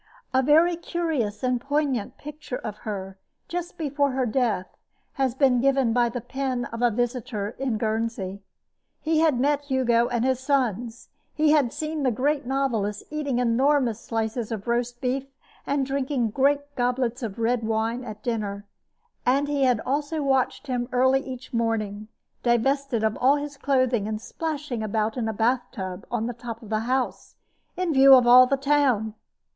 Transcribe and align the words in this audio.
A 0.33 0.41
very 0.41 0.75
curious 0.77 1.43
and 1.43 1.61
poignant 1.61 2.17
picture 2.17 2.55
of 2.57 2.77
her 2.77 3.19
just 3.47 3.77
before 3.77 4.13
her 4.13 4.25
death 4.25 4.65
has 5.13 5.35
been 5.35 5.59
given 5.61 5.93
by 5.93 6.09
the 6.09 6.21
pen 6.21 6.65
of 6.65 6.81
a 6.81 6.89
visitor 6.89 7.49
in 7.59 7.77
Guernsey. 7.77 8.41
He 8.99 9.19
had 9.19 9.39
met 9.39 9.65
Hugo 9.65 10.07
and 10.07 10.25
his 10.25 10.39
sons; 10.39 11.09
he 11.35 11.51
had 11.51 11.71
seen 11.71 12.01
the 12.01 12.09
great 12.09 12.47
novelist 12.47 13.03
eating 13.11 13.37
enormous 13.37 13.99
slices 13.99 14.51
of 14.51 14.67
roast 14.67 14.99
beef 15.01 15.27
and 15.67 15.85
drinking 15.85 16.31
great 16.31 16.73
goblets 16.75 17.21
of 17.21 17.37
red 17.37 17.61
wine 17.63 18.03
at 18.03 18.23
dinner, 18.23 18.65
and 19.23 19.47
he 19.47 19.65
had 19.65 19.79
also 19.81 20.23
watched 20.23 20.65
him 20.65 20.89
early 20.91 21.23
each 21.23 21.53
morning, 21.53 22.07
divested 22.41 23.03
of 23.03 23.15
all 23.21 23.35
his 23.35 23.55
clothing 23.55 24.07
and 24.07 24.19
splashing 24.19 24.81
about 24.81 25.15
in 25.15 25.27
a 25.29 25.31
bath 25.33 25.61
tub 25.71 26.07
on 26.09 26.25
the 26.25 26.33
top 26.33 26.63
of 26.63 26.71
his 26.71 26.81
house, 26.85 27.35
in 27.77 27.93
view 27.93 28.15
of 28.15 28.25
all 28.25 28.47
the 28.47 28.57
town. 28.57 29.13